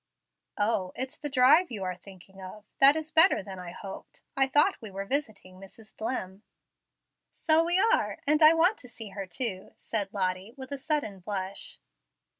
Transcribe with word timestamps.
"O, 0.57 0.93
it's 0.95 1.15
the 1.19 1.29
'drive' 1.29 1.69
you 1.69 1.83
are 1.83 1.95
thinking 1.95 2.41
of. 2.41 2.65
That 2.79 2.95
is 2.95 3.11
better 3.11 3.43
than 3.43 3.59
I 3.59 3.69
hoped. 3.69 4.23
I 4.35 4.47
thought 4.47 4.81
we 4.81 4.89
were 4.89 5.05
visiting 5.05 5.59
Mrs. 5.59 5.95
Dlimm." 5.95 6.41
"So 7.33 7.63
we 7.63 7.77
are, 7.93 8.17
and 8.25 8.41
I 8.41 8.55
want 8.55 8.79
to 8.79 8.89
see 8.89 9.09
her 9.09 9.27
too," 9.27 9.73
said 9.77 10.11
Lottie, 10.11 10.55
with 10.57 10.71
a 10.71 10.77
sudden 10.79 11.19
blush. 11.19 11.77